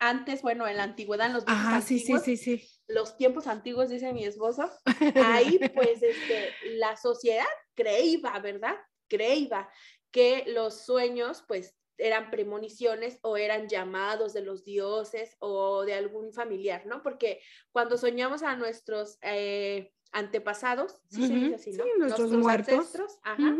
antes, 0.00 0.42
bueno, 0.42 0.68
en 0.68 0.76
la 0.76 0.84
antigüedad, 0.84 1.26
en 1.26 1.32
los 1.32 1.44
antiguos, 1.46 2.22
sí, 2.22 2.36
sí, 2.36 2.36
sí, 2.36 2.68
los 2.88 3.16
tiempos 3.16 3.46
antiguos, 3.46 3.88
dice 3.88 4.12
mi 4.12 4.24
esposo, 4.24 4.70
ahí 5.24 5.58
pues 5.74 6.02
este, 6.02 6.52
la 6.76 6.96
sociedad 6.96 7.46
creía, 7.74 8.38
¿verdad? 8.40 8.76
Creía 9.08 9.68
que 10.10 10.44
los 10.46 10.84
sueños 10.84 11.44
pues 11.46 11.74
eran 11.98 12.30
premoniciones 12.30 13.18
o 13.22 13.36
eran 13.36 13.68
llamados 13.68 14.32
de 14.32 14.42
los 14.42 14.64
dioses 14.64 15.36
o 15.40 15.84
de 15.84 15.94
algún 15.94 16.32
familiar, 16.32 16.86
¿no? 16.86 17.02
Porque 17.02 17.40
cuando 17.72 17.98
soñamos 17.98 18.42
a 18.42 18.56
nuestros 18.56 19.18
eh, 19.22 19.92
antepasados, 20.12 21.00
¿sí 21.10 21.26
se 21.26 21.34
dice 21.34 21.54
así, 21.56 21.72
¿no? 21.72 21.84
nuestros, 21.98 22.30
muertos. 22.32 22.74
ancestros, 22.74 23.18
ajá, 23.24 23.56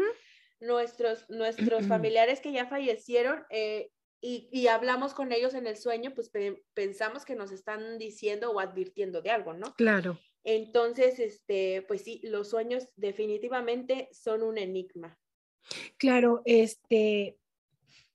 nuestros, 0.60 1.28
nuestros 1.28 1.86
familiares 1.88 2.40
que 2.40 2.52
ya 2.52 2.66
fallecieron, 2.66 3.44
eh, 3.50 3.90
y, 4.20 4.66
hablamos 4.66 5.14
con 5.14 5.30
ellos 5.30 5.54
en 5.54 5.68
el 5.68 5.76
sueño, 5.76 6.12
pues 6.12 6.32
pensamos 6.74 7.24
que 7.24 7.36
nos 7.36 7.52
están 7.52 7.98
diciendo 7.98 8.50
o 8.50 8.58
advirtiendo 8.58 9.22
de 9.22 9.30
algo, 9.30 9.52
¿no? 9.54 9.74
Claro. 9.74 10.18
Entonces, 10.42 11.20
este, 11.20 11.84
pues 11.86 12.02
sí, 12.02 12.20
los 12.24 12.50
sueños 12.50 12.88
definitivamente 12.96 14.08
son 14.10 14.42
un 14.42 14.58
enigma. 14.58 15.16
Claro, 15.96 16.42
este, 16.44 17.38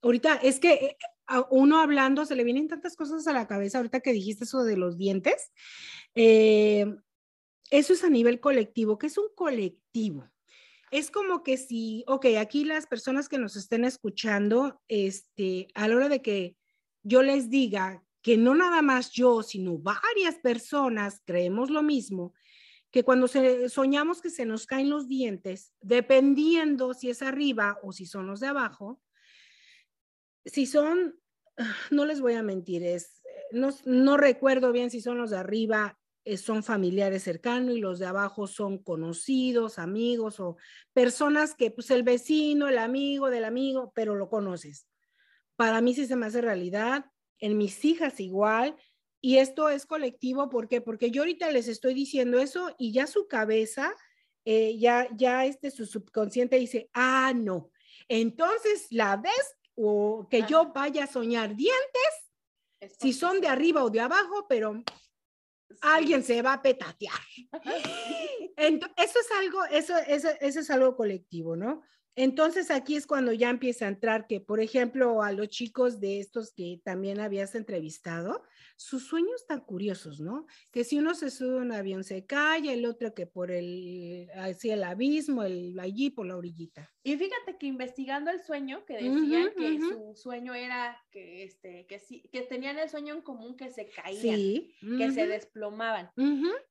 ahorita 0.02 0.36
es 0.36 0.60
que 0.60 0.74
eh, 0.74 0.98
a 1.28 1.46
uno 1.52 1.80
hablando 1.80 2.26
se 2.26 2.36
le 2.36 2.44
vienen 2.44 2.68
tantas 2.68 2.96
cosas 2.96 3.28
a 3.28 3.34
la 3.34 3.48
cabeza 3.48 3.78
ahorita 3.78 4.02
que 4.02 4.14
dijiste 4.14 4.44
eso 4.44 4.64
de 4.64 4.78
los 4.78 4.98
dientes. 4.98 5.52
Eh, 6.16 6.86
eso 7.70 7.94
es 7.94 8.04
a 8.04 8.10
nivel 8.10 8.40
colectivo, 8.40 8.98
que 8.98 9.08
es 9.08 9.18
un 9.18 9.28
colectivo 9.36 10.30
es 10.94 11.10
como 11.10 11.42
que 11.42 11.58
si, 11.58 12.04
ok, 12.06 12.28
aquí 12.40 12.66
las 12.66 12.86
personas 12.86 13.28
que 13.28 13.40
nos 13.40 13.56
estén 13.56 13.84
escuchando, 13.84 14.80
este, 14.88 15.68
a 15.74 15.88
la 15.88 15.96
hora 15.96 16.08
de 16.08 16.22
que 16.22 16.56
yo 17.02 17.24
les 17.24 17.50
diga 17.50 18.04
que 18.22 18.38
no 18.38 18.54
nada 18.54 18.84
más 18.84 19.10
yo, 19.10 19.42
sino 19.42 19.80
varias 19.80 20.36
personas 20.36 21.20
creemos 21.26 21.72
lo 21.72 21.82
mismo, 21.82 22.36
que 22.94 23.04
cuando 23.04 23.28
soñamos 23.28 24.22
que 24.22 24.30
se 24.30 24.46
nos 24.46 24.68
caen 24.68 24.92
los 24.92 25.08
dientes, 25.08 25.74
dependiendo 25.82 26.94
si 26.94 27.10
es 27.10 27.24
arriba 27.24 27.80
o 27.82 27.92
si 27.92 28.06
son 28.06 28.28
los 28.28 28.40
de 28.40 28.48
abajo, 28.48 29.02
si 30.46 30.68
son, 30.68 31.20
no 31.92 32.06
les 32.06 32.22
voy 32.22 32.36
a 32.36 32.44
mentir, 32.44 32.84
es, 32.84 33.24
no, 33.52 33.72
no 33.86 34.16
recuerdo 34.16 34.72
bien 34.72 34.92
si 34.92 35.02
son 35.02 35.18
los 35.18 35.32
de 35.32 35.38
arriba 35.38 35.98
eh, 36.24 36.38
son 36.38 36.62
familiares 36.62 37.24
cercanos 37.24 37.76
y 37.76 37.82
los 37.82 37.98
de 37.98 38.06
abajo 38.06 38.46
son 38.46 38.78
conocidos, 38.78 39.80
amigos 39.80 40.40
o 40.40 40.58
personas 40.94 41.56
que, 41.56 41.72
pues 41.72 41.90
el 41.90 42.04
vecino, 42.04 42.68
el 42.68 42.78
amigo 42.78 43.32
del 43.32 43.46
amigo, 43.46 43.92
pero 43.96 44.14
lo 44.14 44.30
conoces. 44.30 44.88
Para 45.56 45.82
mí 45.82 45.96
sí 45.96 46.06
se 46.06 46.16
me 46.16 46.28
hace 46.28 46.42
realidad, 46.42 47.06
en 47.40 47.58
mis 47.58 47.84
hijas 47.86 48.20
igual, 48.20 48.76
y 49.26 49.38
esto 49.38 49.70
es 49.70 49.86
colectivo, 49.86 50.50
¿por 50.50 50.68
qué? 50.68 50.82
Porque 50.82 51.10
yo 51.10 51.22
ahorita 51.22 51.50
les 51.50 51.70
estoy 51.70 51.94
diciendo 51.94 52.40
eso 52.40 52.76
y 52.78 52.92
ya 52.92 53.08
su 53.08 53.26
cabeza, 53.26 53.96
eh, 54.44 54.78
ya, 54.78 55.08
ya 55.16 55.46
este, 55.46 55.72
su 55.72 55.86
subconsciente 55.86 56.58
dice, 56.58 56.90
ah, 56.94 57.32
no. 57.34 57.72
Entonces, 58.10 58.88
la 58.90 59.16
vez 59.16 59.56
o 59.76 60.28
que 60.30 60.44
yo 60.44 60.74
vaya 60.74 61.06
a 61.06 61.08
soñar 61.08 61.56
dientes, 61.56 62.92
si 63.00 63.14
son 63.14 63.40
de 63.40 63.48
arriba 63.48 63.86
o 63.86 63.90
de 63.90 64.02
abajo, 64.02 64.46
pero 64.50 64.84
alguien 65.80 66.22
se 66.22 66.42
va 66.42 66.56
a 66.56 66.62
petatear. 66.62 67.16
eso 68.58 69.20
es 69.20 69.32
algo, 69.40 69.64
eso, 69.72 69.96
eso, 70.06 70.28
eso 70.42 70.60
es 70.60 70.70
algo 70.70 70.98
colectivo, 70.98 71.56
¿no? 71.56 71.82
Entonces 72.16 72.70
aquí 72.70 72.98
es 72.98 73.08
cuando 73.08 73.32
ya 73.32 73.50
empieza 73.50 73.86
a 73.86 73.88
entrar 73.88 74.28
que, 74.28 74.42
por 74.42 74.60
ejemplo, 74.60 75.24
a 75.24 75.32
los 75.32 75.48
chicos 75.48 76.02
de 76.02 76.20
estos 76.20 76.52
que 76.54 76.82
también 76.84 77.22
habías 77.22 77.56
entrevistado, 77.56 78.44
sus 78.76 79.08
sueños 79.08 79.46
tan 79.48 79.62
curiosos, 79.62 80.20
¿no? 80.20 80.46
Que 80.72 80.84
si 80.84 80.98
uno 80.98 81.16
se 81.16 81.30
sube 81.30 81.60
a 81.60 81.62
un 81.62 81.72
avión 81.72 82.04
se 82.04 82.26
cae, 82.26 82.74
el 82.74 82.86
otro 82.86 83.14
que 83.14 83.28
por 83.28 83.52
el, 83.52 84.30
hacia 84.36 84.74
el 84.74 84.84
abismo, 84.84 85.44
el 85.44 85.80
allí 85.80 86.10
por 86.10 86.26
la 86.26 86.38
orillita. 86.38 86.92
Y 87.04 87.18
fíjate 87.18 87.58
que 87.58 87.68
investigando 87.68 88.32
el 88.32 88.42
sueño, 88.42 88.86
que 88.86 88.94
decían 88.96 89.52
que 89.58 89.80
su 89.80 90.14
sueño 90.16 90.54
era 90.54 90.98
que, 91.12 91.44
este, 91.44 91.86
que, 91.88 92.00
sí, 92.00 92.30
que 92.32 92.42
tenían 92.44 92.80
el 92.80 92.90
sueño 92.90 93.14
en 93.14 93.22
común 93.22 93.58
que 93.58 93.70
se 93.70 93.90
caían, 93.90 94.64
que 94.98 95.12
se 95.12 95.28
desplomaban. 95.28 96.12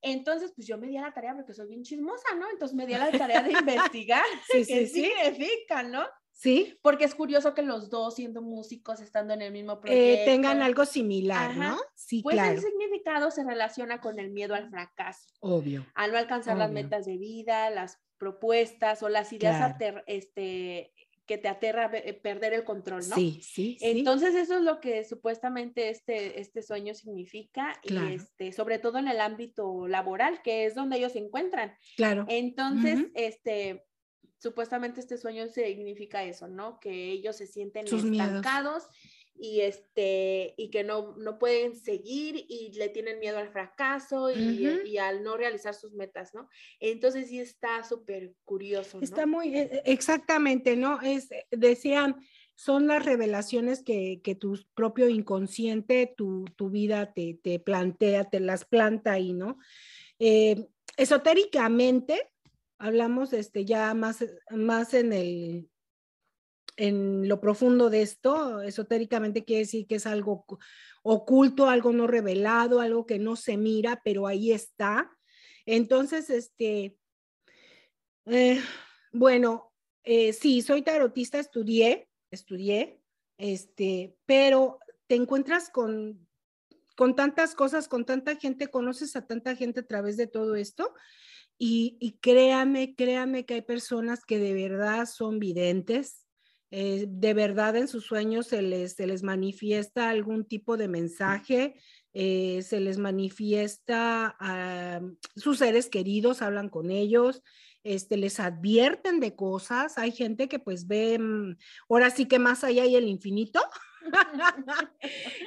Entonces, 0.00 0.52
pues 0.54 0.66
yo 0.66 0.78
me 0.78 0.86
di 0.86 0.96
a 0.96 1.02
la 1.02 1.12
tarea, 1.12 1.34
porque 1.34 1.52
soy 1.52 1.68
bien 1.68 1.82
chismosa, 1.82 2.34
¿no? 2.36 2.50
Entonces 2.50 2.76
me 2.76 2.86
di 2.86 2.94
a 2.94 2.98
la 2.98 3.16
tarea 3.16 3.42
de 3.42 3.52
investigar 3.92 4.24
sí, 4.50 4.64
qué 4.66 4.86
sí, 4.86 5.04
significa, 5.04 5.82
¿no? 5.82 6.06
Sí. 6.42 6.76
Porque 6.82 7.04
es 7.04 7.14
curioso 7.14 7.54
que 7.54 7.62
los 7.62 7.88
dos, 7.88 8.16
siendo 8.16 8.42
músicos, 8.42 9.00
estando 9.00 9.32
en 9.32 9.42
el 9.42 9.52
mismo 9.52 9.80
proyecto. 9.80 10.22
Eh, 10.22 10.24
tengan 10.24 10.60
algo 10.60 10.84
similar, 10.84 11.56
¿no? 11.56 11.78
Sí, 11.94 12.20
pues 12.20 12.36
el 12.36 12.60
significado 12.60 13.30
se 13.30 13.44
relaciona 13.44 14.00
con 14.00 14.18
el 14.18 14.30
miedo 14.30 14.56
al 14.56 14.68
fracaso. 14.68 15.28
Obvio. 15.38 15.86
A 15.94 16.08
no 16.08 16.18
alcanzar 16.18 16.56
las 16.56 16.72
metas 16.72 17.06
de 17.06 17.16
vida, 17.16 17.70
las 17.70 18.00
propuestas 18.18 19.04
o 19.04 19.08
las 19.08 19.32
ideas 19.32 19.76
este, 20.06 20.92
que 21.26 21.38
te 21.38 21.46
aterra 21.46 21.92
eh, 21.94 22.12
perder 22.12 22.54
el 22.54 22.64
control, 22.64 23.08
¿no? 23.08 23.14
Sí, 23.14 23.40
sí. 23.40 23.78
Entonces 23.80 24.34
eso 24.34 24.56
es 24.56 24.62
lo 24.62 24.80
que 24.80 25.04
supuestamente 25.04 25.90
este, 25.90 26.40
este 26.40 26.62
sueño 26.62 26.92
significa 26.94 27.80
y 27.84 27.96
este, 28.14 28.50
sobre 28.50 28.80
todo 28.80 28.98
en 28.98 29.06
el 29.06 29.20
ámbito 29.20 29.86
laboral, 29.86 30.42
que 30.42 30.64
es 30.64 30.74
donde 30.74 30.96
ellos 30.96 31.12
se 31.12 31.20
encuentran. 31.20 31.72
Claro. 31.96 32.24
Entonces, 32.28 33.06
este 33.14 33.84
supuestamente 34.42 34.98
este 34.98 35.16
sueño 35.18 35.46
significa 35.46 36.24
eso, 36.24 36.48
¿no? 36.48 36.80
Que 36.80 37.12
ellos 37.12 37.36
se 37.36 37.46
sienten 37.46 37.86
estancados 37.86 38.88
y 39.36 39.60
este 39.60 40.54
y 40.56 40.68
que 40.70 40.82
no, 40.82 41.16
no 41.16 41.38
pueden 41.38 41.76
seguir 41.76 42.44
y 42.48 42.72
le 42.72 42.88
tienen 42.88 43.20
miedo 43.20 43.38
al 43.38 43.50
fracaso 43.50 44.30
y, 44.32 44.98
al 44.98 45.22
no 45.22 45.36
realizar 45.36 45.74
sus 45.74 45.92
metas, 45.92 46.34
¿no? 46.34 46.48
Entonces 46.80 47.28
sí 47.28 47.38
está 47.38 47.84
súper 47.84 48.34
curioso. 48.44 48.98
¿no? 48.98 49.04
Está 49.04 49.26
muy, 49.26 49.54
e, 49.54 49.62
e, 49.62 49.82
exactamente, 49.84 50.76
¿no? 50.76 51.00
Es, 51.00 51.28
decían, 51.52 52.16
son 52.56 52.88
las 52.88 53.04
revelaciones 53.04 53.84
que, 53.84 54.20
tu 54.40 54.58
propio 54.74 55.08
inconsciente, 55.08 56.12
tu, 56.16 56.44
vida 56.68 57.12
te, 57.14 57.60
plantea, 57.60 58.24
te 58.24 58.40
las 58.40 58.64
planta 58.64 59.12
ahí, 59.12 59.32
¿no? 59.32 59.58
Eh, 60.18 60.66
esotéricamente, 60.96 62.31
hablamos 62.82 63.32
este, 63.32 63.64
ya 63.64 63.94
más, 63.94 64.24
más 64.50 64.92
en, 64.92 65.12
el, 65.12 65.70
en 66.76 67.28
lo 67.28 67.40
profundo 67.40 67.90
de 67.90 68.02
esto, 68.02 68.60
esotéricamente 68.60 69.44
quiere 69.44 69.60
decir 69.60 69.86
que 69.86 69.94
es 69.94 70.06
algo 70.06 70.44
oculto, 71.04 71.68
algo 71.68 71.92
no 71.92 72.08
revelado, 72.08 72.80
algo 72.80 73.06
que 73.06 73.20
no 73.20 73.36
se 73.36 73.56
mira, 73.56 74.00
pero 74.04 74.26
ahí 74.26 74.50
está. 74.50 75.16
Entonces, 75.64 76.28
este, 76.28 76.98
eh, 78.26 78.60
bueno, 79.12 79.72
eh, 80.02 80.32
sí, 80.32 80.60
soy 80.60 80.82
tarotista, 80.82 81.38
estudié, 81.38 82.08
estudié, 82.32 83.00
este, 83.38 84.16
pero 84.26 84.80
te 85.06 85.14
encuentras 85.14 85.70
con, 85.70 86.26
con 86.96 87.14
tantas 87.14 87.54
cosas, 87.54 87.86
con 87.86 88.04
tanta 88.04 88.34
gente, 88.34 88.66
conoces 88.66 89.14
a 89.14 89.24
tanta 89.24 89.54
gente 89.54 89.80
a 89.80 89.86
través 89.86 90.16
de 90.16 90.26
todo 90.26 90.56
esto, 90.56 90.92
y, 91.64 92.18
créame, 92.20 92.96
créame 92.96 93.46
que 93.46 93.54
hay 93.54 93.62
personas 93.62 94.24
que 94.24 94.40
de 94.40 94.52
verdad 94.52 95.06
son 95.06 95.38
videntes, 95.38 96.26
eh, 96.72 97.06
de 97.08 97.34
verdad 97.34 97.76
en 97.76 97.86
sus 97.86 98.04
sueños 98.04 98.48
se 98.48 98.62
les, 98.62 98.94
se 98.94 99.06
les 99.06 99.22
manifiesta 99.22 100.10
algún 100.10 100.44
tipo 100.44 100.76
de 100.76 100.88
mensaje, 100.88 101.76
eh, 102.14 102.62
se 102.62 102.80
les 102.80 102.98
manifiesta 102.98 104.34
a 104.40 105.02
sus 105.36 105.58
seres 105.58 105.88
queridos, 105.88 106.42
hablan 106.42 106.68
con 106.68 106.90
ellos, 106.90 107.44
este, 107.84 108.16
les 108.16 108.40
advierten 108.40 109.20
de 109.20 109.36
cosas. 109.36 109.98
Hay 109.98 110.10
gente 110.10 110.48
que 110.48 110.58
pues 110.58 110.88
ve, 110.88 111.16
mm, 111.20 111.58
ahora 111.88 112.10
sí 112.10 112.26
que 112.26 112.40
más 112.40 112.64
allá 112.64 112.82
hay 112.82 112.96
el 112.96 113.06
infinito. 113.06 113.60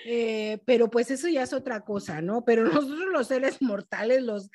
Eh, 0.08 0.60
pero 0.66 0.90
pues 0.90 1.10
eso 1.10 1.28
ya 1.28 1.44
es 1.44 1.52
otra 1.52 1.82
cosa, 1.82 2.22
¿no? 2.22 2.46
Pero 2.46 2.66
nosotros 2.66 3.08
los 3.12 3.28
seres 3.28 3.62
mortales, 3.62 4.22
los, 4.22 4.50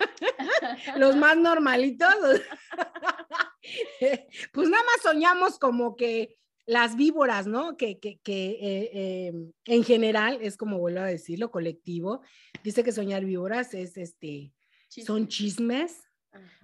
los 0.96 1.16
más 1.16 1.36
normalitos, 1.36 2.10
pues 4.52 4.68
nada 4.68 4.82
más 4.82 5.02
soñamos 5.02 5.58
como 5.58 5.94
que 5.94 6.36
las 6.66 6.96
víboras, 6.96 7.46
¿no? 7.46 7.76
Que, 7.76 7.98
que, 7.98 8.18
que 8.22 8.58
eh, 8.60 9.26
em, 9.28 9.52
en 9.64 9.84
general 9.84 10.38
es 10.42 10.56
como 10.56 10.78
vuelvo 10.78 11.00
a 11.00 11.06
decirlo, 11.06 11.50
colectivo. 11.50 12.22
Dice 12.64 12.82
que 12.82 12.92
soñar 12.92 13.24
víboras 13.24 13.72
es 13.74 13.96
este, 13.96 14.52
son 14.88 15.28
chismes, 15.28 16.02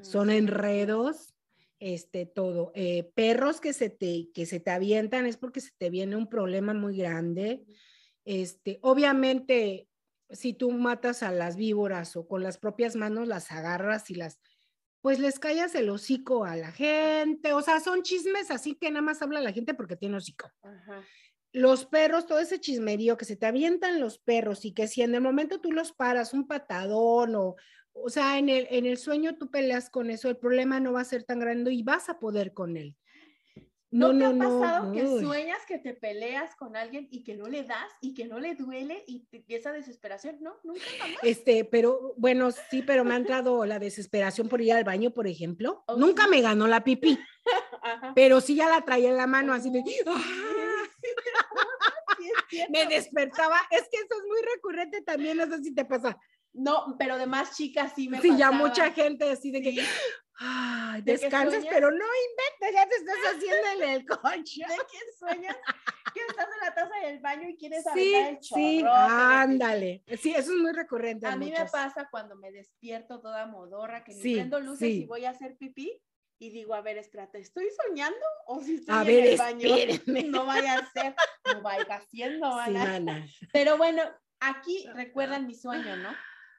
son 0.02 0.30
enredos, 0.30 1.33
este, 1.84 2.24
todo. 2.24 2.72
Eh, 2.74 3.12
perros 3.14 3.60
que 3.60 3.74
se, 3.74 3.90
te, 3.90 4.30
que 4.32 4.46
se 4.46 4.58
te 4.58 4.70
avientan 4.70 5.26
es 5.26 5.36
porque 5.36 5.60
se 5.60 5.70
te 5.76 5.90
viene 5.90 6.16
un 6.16 6.30
problema 6.30 6.72
muy 6.72 6.96
grande. 6.96 7.62
Este, 8.24 8.78
obviamente, 8.80 9.86
si 10.30 10.54
tú 10.54 10.70
matas 10.70 11.22
a 11.22 11.30
las 11.30 11.56
víboras 11.56 12.16
o 12.16 12.26
con 12.26 12.42
las 12.42 12.56
propias 12.56 12.96
manos 12.96 13.28
las 13.28 13.52
agarras 13.52 14.08
y 14.08 14.14
las, 14.14 14.40
pues 15.02 15.18
les 15.18 15.38
callas 15.38 15.74
el 15.74 15.90
hocico 15.90 16.46
a 16.46 16.56
la 16.56 16.72
gente. 16.72 17.52
O 17.52 17.60
sea, 17.60 17.80
son 17.80 18.02
chismes 18.02 18.50
así 18.50 18.76
que 18.76 18.90
nada 18.90 19.02
más 19.02 19.20
habla 19.20 19.42
la 19.42 19.52
gente 19.52 19.74
porque 19.74 19.96
tiene 19.96 20.16
hocico. 20.16 20.50
Los 21.52 21.84
perros, 21.84 22.24
todo 22.24 22.38
ese 22.38 22.60
chismerío 22.60 23.18
que 23.18 23.26
se 23.26 23.36
te 23.36 23.44
avientan 23.44 24.00
los 24.00 24.18
perros 24.18 24.64
y 24.64 24.72
que 24.72 24.88
si 24.88 25.02
en 25.02 25.14
el 25.14 25.20
momento 25.20 25.60
tú 25.60 25.70
los 25.70 25.92
paras, 25.92 26.32
un 26.32 26.46
patadón 26.46 27.34
o, 27.36 27.56
o 27.94 28.10
sea, 28.10 28.38
en 28.38 28.48
el, 28.48 28.66
en 28.70 28.86
el 28.86 28.98
sueño 28.98 29.36
tú 29.36 29.50
peleas 29.50 29.88
con 29.88 30.10
eso, 30.10 30.28
el 30.28 30.36
problema 30.36 30.80
no 30.80 30.92
va 30.92 31.00
a 31.00 31.04
ser 31.04 31.24
tan 31.24 31.38
grande 31.38 31.72
y 31.72 31.82
vas 31.82 32.08
a 32.08 32.18
poder 32.18 32.52
con 32.52 32.76
él. 32.76 32.96
No, 33.90 34.12
¿No 34.12 34.18
te 34.18 34.24
ha 34.24 34.48
pasado 34.48 34.92
que 34.92 35.06
sueñas 35.06 35.58
que 35.68 35.78
te 35.78 35.94
peleas 35.94 36.56
con 36.56 36.74
alguien 36.74 37.06
y 37.12 37.22
que 37.22 37.36
no 37.36 37.46
le 37.46 37.62
das 37.62 37.92
y 38.00 38.12
que 38.12 38.24
no 38.24 38.40
le 38.40 38.56
duele 38.56 39.04
y, 39.06 39.24
esa 39.46 39.70
desesperación? 39.70 40.38
No, 40.40 40.56
nunca 40.64 40.82
jamás. 40.98 41.18
Este, 41.22 41.64
pero 41.64 42.12
bueno, 42.16 42.50
sí, 42.50 42.82
pero 42.82 43.04
me 43.04 43.14
ha 43.14 43.18
entrado 43.18 43.64
la 43.64 43.78
desesperación 43.78 44.48
por 44.48 44.60
ir 44.60 44.72
al 44.72 44.82
baño, 44.82 45.12
por 45.12 45.28
ejemplo. 45.28 45.84
Oh, 45.86 45.96
nunca 45.96 46.26
me 46.26 46.40
ganó 46.40 46.66
la 46.66 46.82
pipí, 46.82 47.16
pero 48.16 48.40
sí 48.40 48.56
ya 48.56 48.68
la 48.68 48.84
traía 48.84 49.10
en 49.10 49.16
la 49.16 49.28
mano 49.28 49.52
así 49.52 49.70
de... 49.70 49.84
¡ah! 50.08 50.22
me 52.70 52.86
despertaba. 52.86 53.58
Es 53.70 53.88
que 53.90 53.96
eso 53.96 54.14
es 54.18 54.26
muy 54.26 54.40
recurrente 54.54 55.02
también, 55.02 55.36
no 55.36 55.46
sé 55.46 55.62
si 55.62 55.74
te 55.74 55.84
pasa. 55.84 56.18
No, 56.54 56.96
pero 56.98 57.18
de 57.18 57.26
más 57.26 57.56
chicas 57.56 57.92
sí 57.94 58.08
me 58.08 58.20
Sí, 58.20 58.36
ya 58.36 58.50
mucha 58.50 58.92
gente 58.92 59.30
así 59.30 59.50
de 59.50 59.60
que, 59.60 59.84
ay, 60.38 61.02
descansas, 61.02 61.64
pero 61.68 61.90
no 61.90 62.04
inventes, 62.04 62.72
ya 62.72 62.88
te 62.88 62.96
estás 62.96 63.16
haciendo 63.34 63.84
en 63.84 63.90
el 63.90 64.06
coche. 64.06 64.62
¿De 64.68 64.76
qué 64.90 64.98
sueñas? 65.18 65.56
que 66.14 66.20
estás 66.28 66.46
en 66.46 66.66
la 66.66 66.74
taza 66.74 67.06
del 67.06 67.18
baño 67.18 67.48
y 67.48 67.56
quieres 67.56 67.84
sí, 67.92 68.14
el 68.14 68.38
chorro. 68.38 68.60
Sí, 68.60 68.84
ándale. 68.86 70.04
Sí, 70.16 70.30
eso 70.30 70.52
es 70.52 70.58
muy 70.60 70.72
recurrente. 70.72 71.26
A 71.26 71.36
mí 71.36 71.50
me 71.50 71.66
pasa 71.66 72.08
cuando 72.08 72.36
me 72.36 72.52
despierto 72.52 73.20
toda 73.20 73.46
modorra, 73.46 74.04
que 74.04 74.14
ni 74.14 74.34
prendo 74.34 74.60
luces 74.60 74.88
y 74.88 75.06
voy 75.06 75.24
a 75.24 75.30
hacer 75.30 75.56
pipí 75.56 76.00
y 76.38 76.50
digo, 76.50 76.74
a 76.74 76.82
ver, 76.82 76.98
espérate, 76.98 77.38
¿estoy 77.38 77.68
soñando 77.84 78.24
o 78.46 78.60
si 78.60 78.76
estoy 78.76 78.94
a 78.94 79.02
en 79.02 79.26
el 79.26 79.38
baño? 79.38 79.68
No 80.30 80.46
vaya 80.46 80.74
a 80.74 80.90
ser, 80.90 81.14
no 81.52 81.62
vaya 81.62 81.96
haciendo, 81.96 82.46
Ana. 82.46 83.26
Pero 83.52 83.76
bueno, 83.76 84.02
aquí 84.40 84.86
recuerdan 84.94 85.46
mi 85.46 85.54
sueño, 85.54 85.96
¿no? 85.96 86.14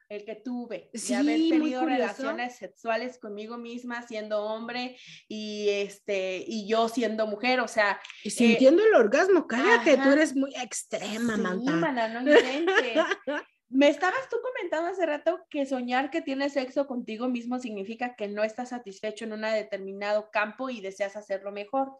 El 0.08 0.24
que 0.24 0.36
tuve, 0.36 0.90
de 0.92 1.14
haber 1.14 1.36
tenido 1.48 1.84
relaciones 1.84 2.56
sexuales 2.56 3.18
conmigo 3.18 3.58
misma 3.58 4.06
siendo 4.06 4.42
hombre 4.42 4.96
y 5.28 5.68
este 5.68 6.44
y 6.46 6.68
yo 6.68 6.88
siendo 6.88 7.26
mujer, 7.26 7.60
o 7.60 7.68
sea, 7.68 8.00
y 8.22 8.30
sintiendo 8.30 8.84
el 8.84 8.94
orgasmo, 8.94 9.46
cállate, 9.46 9.96
tú 9.96 10.10
eres 10.10 10.36
muy 10.36 10.54
extrema, 10.54 11.36
sí, 11.36 11.42
no 11.42 11.56
Me 13.68 13.88
estabas 13.88 14.28
tú 14.30 14.36
comentando 14.40 14.90
hace 14.90 15.04
rato 15.06 15.40
que 15.50 15.66
soñar 15.66 16.10
que 16.10 16.22
tienes 16.22 16.52
sexo 16.52 16.86
contigo 16.86 17.28
mismo 17.28 17.58
significa 17.58 18.14
que 18.14 18.28
no 18.28 18.44
estás 18.44 18.68
satisfecho 18.68 19.24
en 19.24 19.32
un 19.32 19.40
determinado 19.40 20.30
campo 20.30 20.70
y 20.70 20.80
deseas 20.80 21.16
hacerlo 21.16 21.50
mejor. 21.50 21.90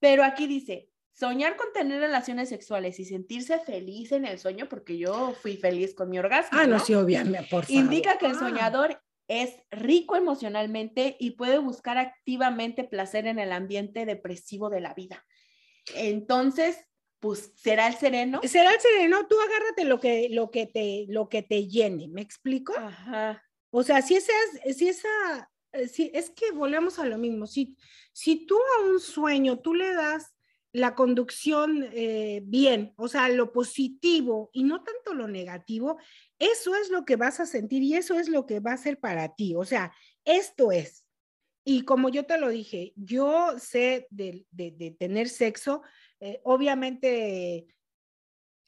Pero 0.00 0.24
aquí 0.24 0.46
dice, 0.46 0.88
soñar 1.12 1.56
con 1.56 1.72
tener 1.72 2.00
relaciones 2.00 2.48
sexuales 2.48 2.98
y 2.98 3.04
sentirse 3.04 3.58
feliz 3.58 4.12
en 4.12 4.24
el 4.24 4.38
sueño, 4.38 4.68
porque 4.68 4.98
yo 4.98 5.34
fui 5.40 5.56
feliz 5.56 5.94
con 5.94 6.10
mi 6.10 6.18
orgasmo. 6.18 6.58
Ah, 6.58 6.66
no, 6.66 6.78
sí, 6.78 6.94
obviamente, 6.94 7.46
por 7.50 7.64
favor. 7.64 7.82
Indica 7.82 8.18
que 8.18 8.26
el 8.26 8.34
soñador 8.34 9.00
es 9.28 9.54
rico 9.70 10.16
emocionalmente 10.16 11.16
y 11.18 11.32
puede 11.32 11.58
buscar 11.58 11.98
activamente 11.98 12.84
placer 12.84 13.26
en 13.26 13.38
el 13.38 13.52
ambiente 13.52 14.04
depresivo 14.04 14.70
de 14.70 14.80
la 14.80 14.94
vida. 14.94 15.24
Entonces, 15.94 16.84
pues 17.20 17.52
será 17.56 17.86
el 17.86 17.94
sereno. 17.94 18.40
Será 18.44 18.72
el 18.72 18.80
sereno, 18.80 19.26
tú 19.28 19.36
agárrate 19.40 19.84
lo 19.84 20.00
que, 20.00 20.28
lo 20.30 20.50
que, 20.50 20.66
te, 20.66 21.06
lo 21.08 21.28
que 21.28 21.42
te 21.42 21.68
llene, 21.68 22.08
¿me 22.08 22.20
explico? 22.20 22.74
Ajá. 22.76 23.42
O 23.70 23.82
sea, 23.82 24.02
si 24.02 24.16
esa, 24.16 24.32
si 24.74 24.88
esa, 24.88 25.50
si, 25.90 26.10
es 26.12 26.30
que 26.30 26.50
volvemos 26.50 26.98
a 26.98 27.04
lo 27.04 27.16
mismo, 27.18 27.46
si, 27.46 27.76
si 28.12 28.44
tú 28.44 28.58
a 28.78 28.82
un 28.84 29.00
sueño 29.00 29.60
tú 29.60 29.74
le 29.74 29.94
das 29.94 30.34
la 30.72 30.94
conducción 30.94 31.86
eh, 31.92 32.42
bien, 32.44 32.94
o 32.96 33.06
sea, 33.06 33.28
lo 33.28 33.52
positivo 33.52 34.50
y 34.52 34.64
no 34.64 34.82
tanto 34.82 35.12
lo 35.14 35.28
negativo, 35.28 35.98
eso 36.38 36.74
es 36.74 36.88
lo 36.90 37.04
que 37.04 37.16
vas 37.16 37.40
a 37.40 37.46
sentir 37.46 37.82
y 37.82 37.94
eso 37.94 38.18
es 38.18 38.28
lo 38.28 38.46
que 38.46 38.60
va 38.60 38.72
a 38.72 38.78
ser 38.78 38.98
para 38.98 39.34
ti. 39.34 39.54
O 39.54 39.64
sea, 39.64 39.92
esto 40.24 40.72
es. 40.72 41.04
Y 41.64 41.84
como 41.84 42.08
yo 42.08 42.24
te 42.24 42.38
lo 42.38 42.48
dije, 42.48 42.92
yo 42.96 43.58
sé 43.58 44.08
de, 44.10 44.46
tener 44.98 45.28
sexo, 45.28 45.82
eh, 46.20 46.40
obviamente 46.42 47.66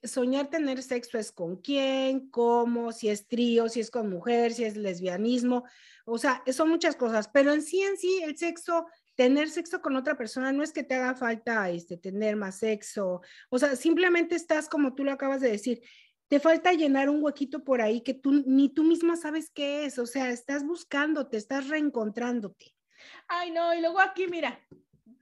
soñar 0.02 0.50
tener 0.50 0.82
sexo 0.82 1.18
es 1.18 1.32
con 1.32 1.56
quién, 1.56 2.28
cómo, 2.28 2.92
si 2.92 3.08
es 3.08 3.26
trío, 3.26 3.68
si 3.68 3.80
es 3.80 3.90
con 3.90 4.10
mujer, 4.10 4.52
si 4.52 4.64
es 4.64 4.76
lesbianismo, 4.76 5.64
o 6.04 6.18
sea, 6.18 6.42
son 6.52 6.68
muchas 6.68 6.94
cosas, 6.94 7.28
pero 7.28 7.52
en 7.52 7.62
sí, 7.62 7.80
en 7.80 7.96
sí, 7.96 8.20
el 8.22 8.36
sexo 8.36 8.86
tener 9.14 9.48
sexo 9.48 9.80
con 9.80 9.96
otra 9.96 10.16
persona 10.16 10.52
no 10.52 10.62
es 10.62 10.72
que 10.72 10.82
te 10.82 10.94
haga 10.94 11.14
falta 11.14 11.70
este, 11.70 11.96
tener 11.96 12.36
más 12.36 12.58
sexo, 12.58 13.20
o 13.50 13.58
sea, 13.58 13.76
simplemente 13.76 14.34
estás 14.34 14.68
como 14.68 14.94
tú 14.94 15.04
lo 15.04 15.12
acabas 15.12 15.40
de 15.40 15.50
decir, 15.50 15.80
te 16.28 16.40
falta 16.40 16.72
llenar 16.72 17.10
un 17.10 17.22
huequito 17.22 17.62
por 17.64 17.80
ahí 17.80 18.00
que 18.00 18.14
tú 18.14 18.42
ni 18.46 18.68
tú 18.68 18.82
misma 18.82 19.16
sabes 19.16 19.50
qué 19.50 19.84
es, 19.84 19.98
o 19.98 20.06
sea, 20.06 20.30
estás 20.30 20.64
buscándote, 20.64 21.36
estás 21.36 21.68
reencontrándote. 21.68 22.74
Ay, 23.28 23.50
no, 23.50 23.74
y 23.74 23.80
luego 23.80 24.00
aquí, 24.00 24.26
mira, 24.26 24.58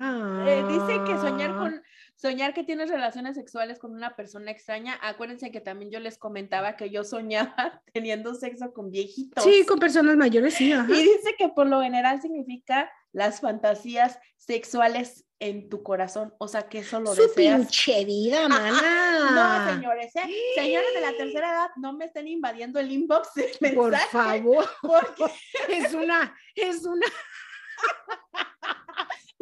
eh, 0.00 0.64
dice 0.68 1.00
que 1.06 1.18
soñar 1.18 1.50
ah. 1.50 1.58
con 1.58 1.82
soñar 2.14 2.54
que 2.54 2.64
tienes 2.64 2.88
relaciones 2.88 3.34
sexuales 3.34 3.78
con 3.78 3.92
una 3.92 4.14
persona 4.14 4.50
extraña. 4.50 4.98
Acuérdense 5.02 5.50
que 5.50 5.60
también 5.60 5.90
yo 5.90 6.00
les 6.00 6.18
comentaba 6.18 6.76
que 6.76 6.90
yo 6.90 7.04
soñaba 7.04 7.82
teniendo 7.92 8.34
sexo 8.34 8.72
con 8.72 8.90
viejitos. 8.90 9.42
Sí, 9.42 9.64
con 9.66 9.78
personas 9.78 10.16
mayores, 10.16 10.54
sí. 10.54 10.72
Y 10.72 10.92
dice 10.92 11.34
que 11.36 11.48
por 11.48 11.66
lo 11.66 11.82
general 11.82 12.20
significa 12.20 12.90
las 13.12 13.40
fantasías 13.40 14.18
sexuales 14.36 15.26
en 15.38 15.68
tu 15.68 15.82
corazón, 15.82 16.32
o 16.38 16.46
sea, 16.46 16.68
que 16.68 16.78
eso 16.78 17.00
lo 17.00 17.14
Su 17.14 17.22
deseas. 17.22 17.60
pinche 17.60 18.04
vida, 18.04 18.48
mana. 18.48 19.64
no, 19.66 19.74
señores, 19.74 20.14
¿eh? 20.14 20.32
señores 20.54 20.94
de 20.94 21.00
la 21.00 21.16
tercera 21.16 21.50
edad, 21.50 21.70
no 21.76 21.92
me 21.94 22.04
estén 22.04 22.28
invadiendo 22.28 22.78
el 22.78 22.92
inbox 22.92 23.30
Por 23.74 23.96
favor, 23.96 24.68
porque 24.80 25.24
es 25.68 25.92
una, 25.94 26.36
es 26.54 26.84
una. 26.84 27.06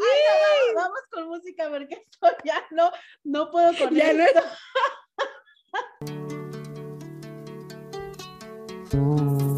Ay, 0.02 0.74
vamos, 0.74 1.00
con 1.10 1.28
música 1.28 1.68
porque 1.68 2.06
esto 2.10 2.28
ya 2.44 2.64
no, 2.70 2.90
no 3.24 3.50
puedo 3.50 3.76
con 3.76 3.94
ya 3.94 4.10
esto. 4.12 4.40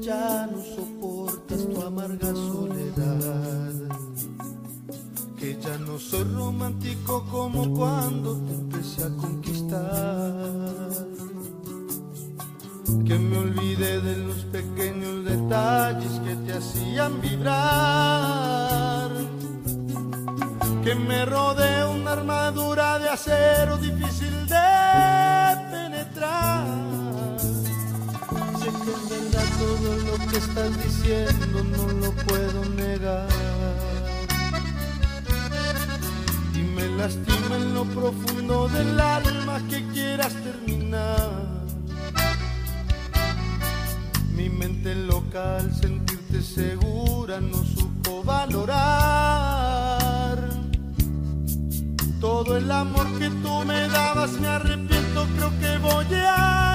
ya 0.00 0.48
no 0.50 0.62
soportas 0.62 1.68
tu 1.68 1.82
amarga 1.82 2.34
soledad. 2.34 3.72
Que 5.38 5.56
ya 5.60 5.78
no 5.78 5.98
soy 5.98 6.24
romántico 6.24 7.24
como 7.30 7.72
cuando 7.72 8.36
te 8.38 8.52
empecé 8.54 9.04
a 9.04 9.10
conquistar. 9.16 11.06
Que 13.04 13.18
me 13.18 13.38
olvidé 13.38 14.00
de 14.00 14.16
los 14.16 14.44
pequeños 14.46 15.24
detalles 15.24 16.20
que 16.24 16.34
te 16.36 16.52
hacían 16.54 17.20
vibrar. 17.20 19.10
Que 20.82 20.94
me 20.94 21.24
rodee 21.26 21.84
una 21.86 22.12
armadura 22.12 22.98
de 22.98 23.08
acero 23.08 23.76
difícil 23.76 24.46
de 24.46 24.66
penetrar 25.70 27.05
todo 29.58 29.96
lo 29.96 30.18
que 30.30 30.36
estás 30.38 30.84
diciendo, 30.84 31.64
no 31.64 31.88
lo 31.92 32.12
puedo 32.12 32.64
negar. 32.76 33.28
Y 36.54 36.58
me 36.58 36.88
lastima 36.88 37.56
en 37.56 37.74
lo 37.74 37.84
profundo 37.84 38.68
del 38.68 39.00
alma 39.00 39.60
que 39.68 39.86
quieras 39.88 40.34
terminar. 40.42 41.30
Mi 44.34 44.48
mente 44.50 44.94
loca 44.94 45.56
al 45.58 45.74
sentirte 45.74 46.42
segura 46.42 47.40
no 47.40 47.64
supo 47.64 48.22
valorar. 48.22 48.76
Todo 52.20 52.56
el 52.56 52.70
amor 52.70 53.06
que 53.18 53.28
tú 53.30 53.64
me 53.64 53.88
dabas 53.88 54.32
me 54.32 54.48
arrepiento, 54.48 55.26
creo 55.36 55.50
que 55.60 55.78
voy 55.78 56.14
a 56.14 56.65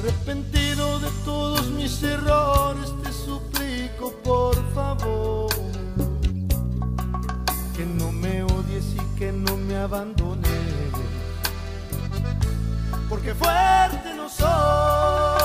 Arrepentido 0.00 1.00
de 1.00 1.08
todos 1.24 1.66
mis 1.70 2.02
errores, 2.04 2.92
te 3.02 3.12
suplico 3.12 4.12
por 4.22 4.54
favor 4.72 5.50
que 7.76 7.84
no 7.84 8.12
me 8.12 8.44
odies 8.44 8.94
y 8.94 9.18
que 9.18 9.32
no 9.32 9.56
me 9.56 9.76
abandones, 9.76 10.50
porque 13.08 13.34
fuerte 13.34 14.14
no 14.16 14.28
soy. 14.28 15.37